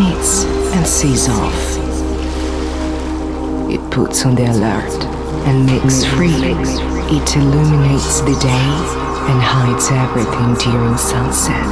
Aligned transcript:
Meets 0.00 0.44
and 0.72 0.86
sees 0.86 1.28
off. 1.28 1.76
It 3.68 3.82
puts 3.90 4.24
on 4.24 4.34
the 4.34 4.46
alert 4.46 5.04
and 5.44 5.66
makes 5.66 6.06
free. 6.06 6.32
It 7.12 7.36
illuminates 7.36 8.20
the 8.22 8.32
day 8.40 8.70
and 9.28 9.38
hides 9.42 9.90
everything 9.92 10.54
during 10.56 10.96
sunset. 10.96 11.68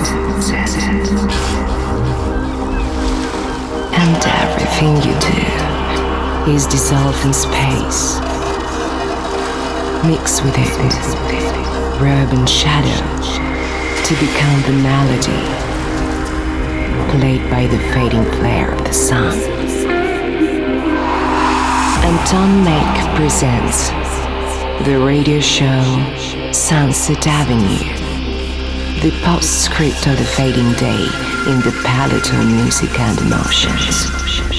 And 3.97 4.21
everything 4.45 4.97
you 5.09 5.17
do 5.25 6.53
is 6.53 6.67
dissolved 6.67 7.25
in 7.25 7.33
space. 7.33 8.21
Mix 10.05 10.43
with 10.43 10.55
it, 10.59 10.75
robe 11.99 12.35
and 12.37 12.47
shadow 12.47 13.01
to 14.05 14.15
become 14.21 14.61
the 14.69 14.83
melody 14.83 15.68
played 17.11 17.49
by 17.51 17.67
the 17.67 17.79
fading 17.93 18.25
flare 18.39 18.73
of 18.73 18.85
the 18.85 18.93
sun. 18.93 19.39
Anton 22.05 22.65
Make 22.65 23.17
presents 23.17 23.91
the 24.85 24.99
radio 24.99 25.41
show 25.41 25.83
Sunset 26.53 27.27
Avenue, 27.27 27.93
the 29.01 29.11
postscript 29.25 30.07
of 30.07 30.19
the 30.19 30.25
fading 30.25 30.73
day 30.75 31.05
in 31.51 31.61
the 31.61 31.81
palette 31.85 32.33
of 32.33 32.47
music 32.47 32.99
and 32.99 33.19
emotions. 33.21 34.58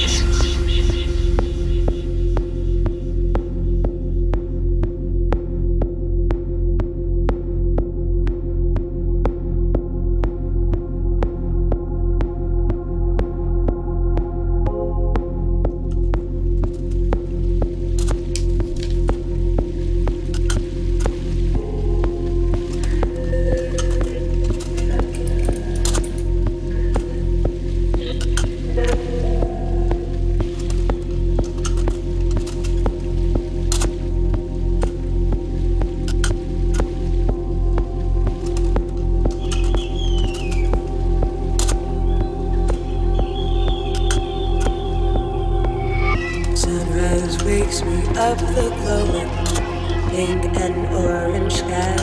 the 48.56 48.70
glowing 48.82 49.30
pink 50.10 50.44
and 50.58 50.76
orange 50.96 51.54
sky. 51.54 51.96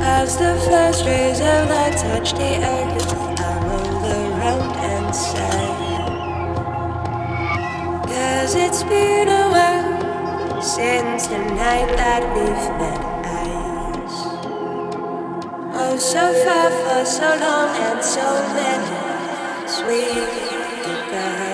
As 0.00 0.36
the 0.38 0.54
first 0.68 1.04
rays 1.04 1.40
of 1.40 1.68
light 1.68 1.96
touch 1.96 2.32
the 2.32 2.52
earth, 2.72 3.40
I 3.40 3.52
roll 3.66 4.04
around 4.04 4.76
and 4.76 5.14
sigh. 5.14 5.76
Cause 8.08 8.54
it's 8.54 8.82
been 8.84 9.28
a 9.28 9.44
while 9.54 10.62
since 10.62 11.26
the 11.26 11.38
night 11.38 11.90
that 12.00 12.22
we've 12.34 12.68
met 12.80 13.02
eyes. 13.40 14.16
Oh, 15.74 15.96
so 15.98 16.32
far 16.44 16.70
for 16.70 17.04
so 17.04 17.28
long 17.44 17.70
and 17.88 18.02
so 18.02 18.28
many 18.54 19.68
sweet 19.68 20.28
goodbyes. 20.84 21.45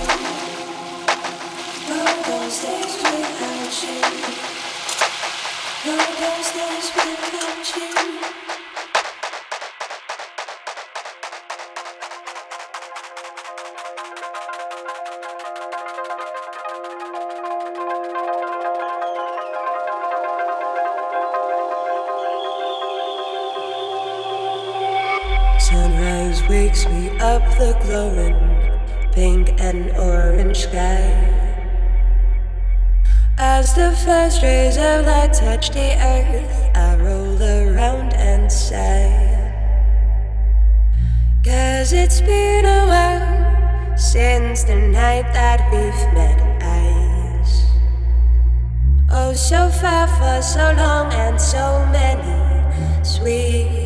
you. 8.13 8.18
the 33.79 33.95
first 33.95 34.41
rays 34.43 34.77
of 34.77 35.05
light 35.05 35.31
touch 35.31 35.69
the 35.69 35.91
earth, 36.13 36.69
I 36.75 36.97
roll 36.97 37.41
around 37.41 38.11
and 38.13 38.51
sigh. 38.51 39.15
Cause 41.45 41.93
it's 41.93 42.19
been 42.19 42.65
a 42.65 42.81
while 42.91 43.97
since 43.97 44.65
the 44.65 44.75
night 44.75 45.31
that 45.31 45.61
we've 45.71 46.13
met 46.13 46.39
eyes. 46.61 47.51
Oh, 49.09 49.31
so 49.33 49.69
far 49.69 50.07
for 50.07 50.41
so 50.41 50.73
long 50.75 51.13
and 51.13 51.39
so 51.39 51.85
many 51.97 52.35
sweet. 53.05 53.78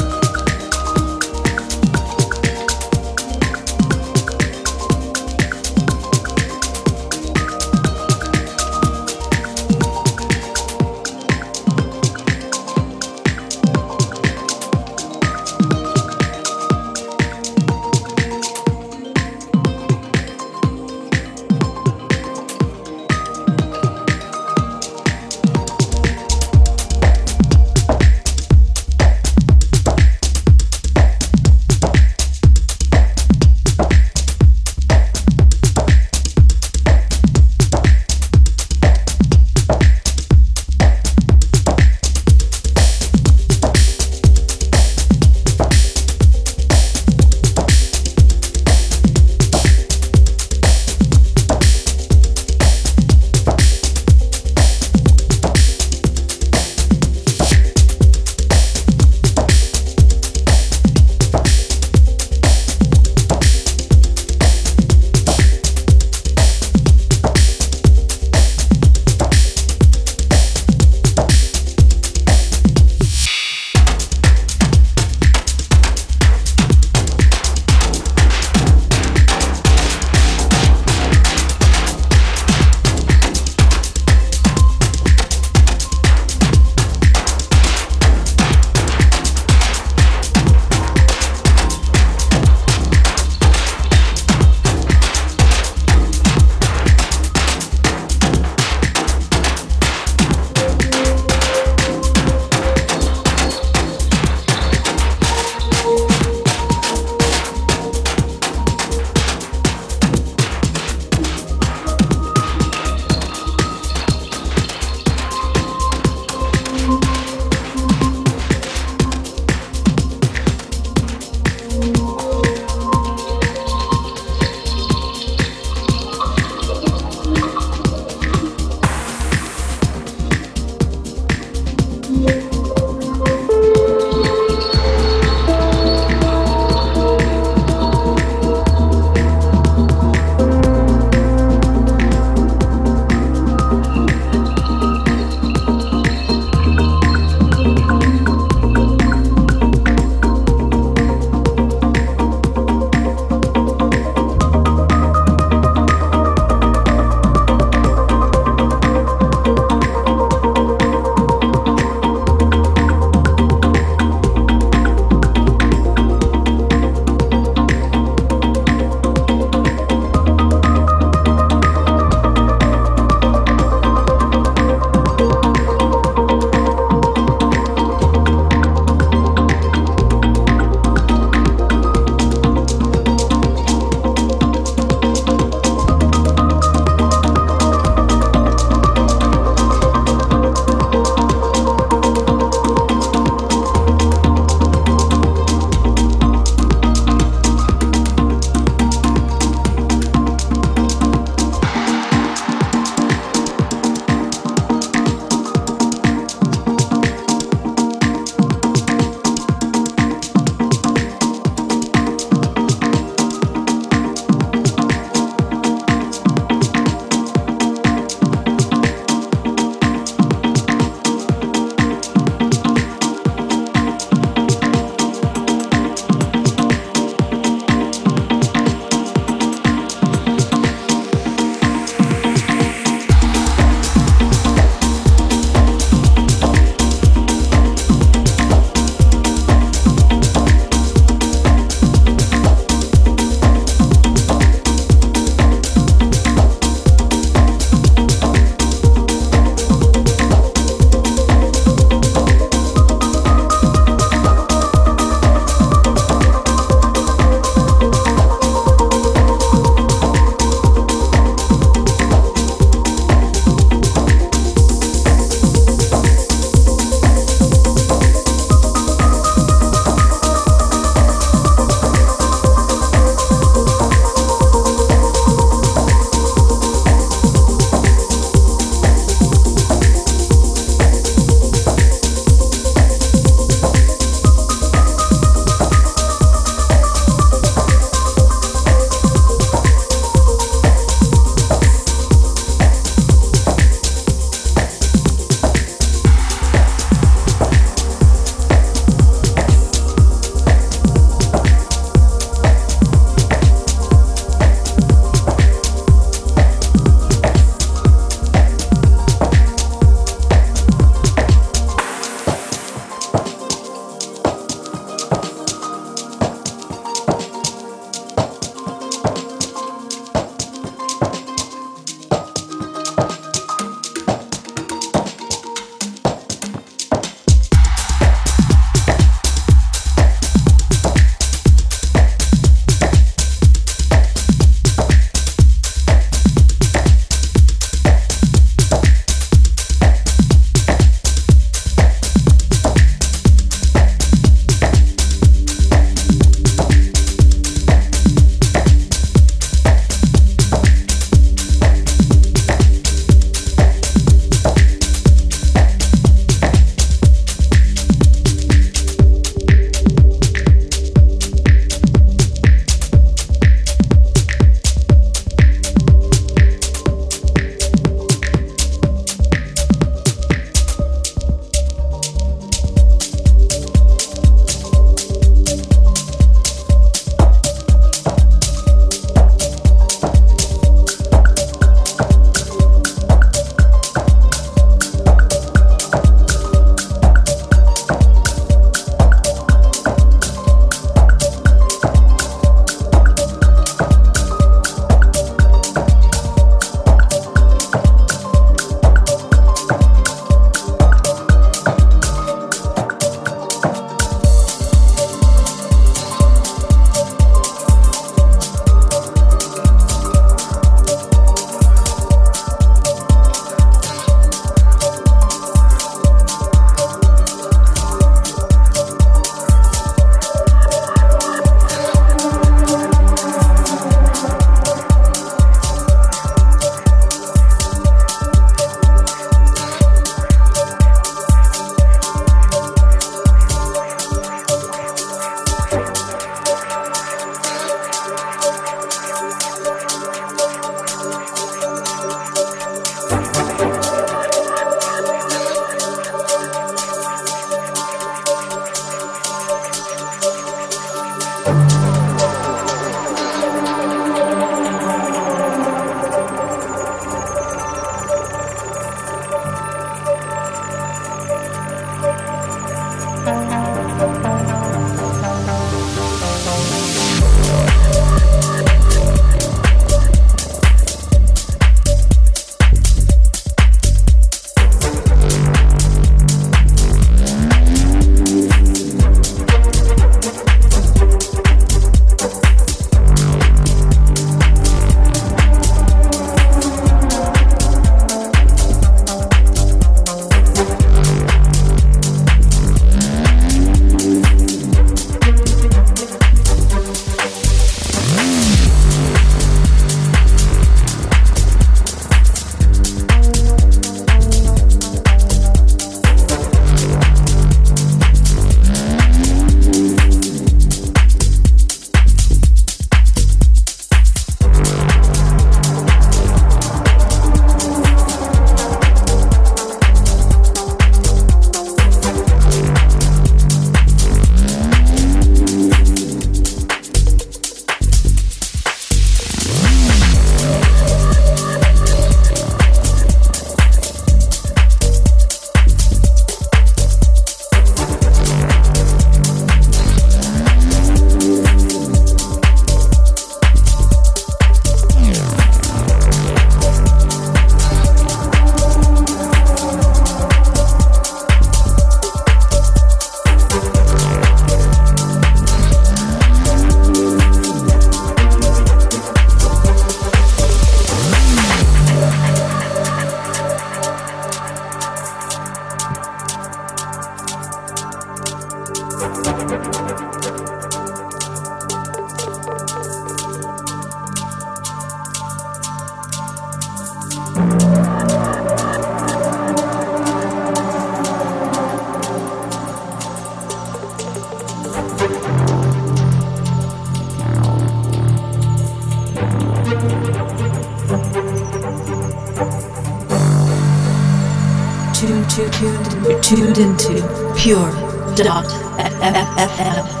Tuned 596.21 596.57
into 596.57 596.93
pure 597.37 597.71
dot 598.15 598.45
FM. 598.45 600.00